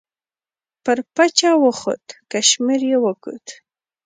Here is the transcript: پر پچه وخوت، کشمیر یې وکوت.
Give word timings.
پر 0.83 0.97
پچه 1.15 1.51
وخوت، 1.63 2.05
کشمیر 2.31 2.81
یې 2.89 2.97
وکوت. 3.05 3.45